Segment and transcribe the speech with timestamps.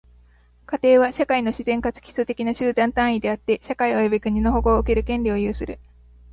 [0.65, 5.79] 家庭は、社会の自然かつ基礎的な集団単位であって、社会及び国の保護を受ける権利を有する。